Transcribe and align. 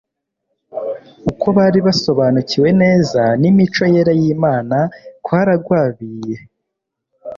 uko 1.31 1.47
bari 1.57 1.79
basobanukiwe 1.87 2.69
neza 2.81 3.21
n'imico 3.41 3.83
yera 3.93 4.13
y'imana 4.21 4.77
kwaragwabiye 5.25 6.37